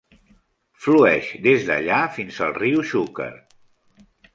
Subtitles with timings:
[0.85, 3.33] Flueix des d'allà fins al riu Xúquer.